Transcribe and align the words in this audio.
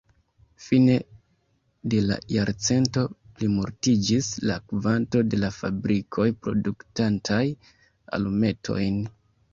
Fine 0.67 0.93
de 1.93 1.99
la 2.05 2.17
jarcento 2.35 3.03
plimultiĝis 3.41 4.31
la 4.51 4.55
kvanto 4.73 5.21
de 5.35 5.43
la 5.45 5.53
fabrikoj 5.61 6.29
produktantaj 6.47 7.43
alumetojn. 8.19 9.03